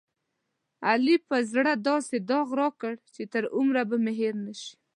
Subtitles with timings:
[0.89, 4.73] علي په زړه داسې داغ راکړ، چې تر عمره به مې هېر نشي.